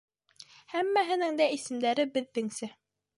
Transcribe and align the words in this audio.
Һәммәһенең 0.75 1.37
дә 1.41 1.47
исемдәре 1.57 2.07
беҙҙеңсә. 2.17 2.71